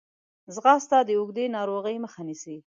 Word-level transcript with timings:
ځغاسته 0.55 0.97
د 1.07 1.09
اوږدې 1.19 1.45
ناروغۍ 1.55 1.95
مخه 2.03 2.21
نیسي 2.27 2.55